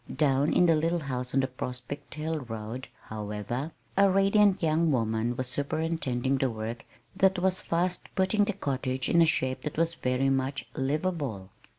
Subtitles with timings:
[0.17, 5.35] Down in the little house on the Prospect Hill road, however, a radiant young woman
[5.37, 6.85] was superintending the work
[7.15, 11.51] that was fast putting the cottage into a shape that was very much "livable."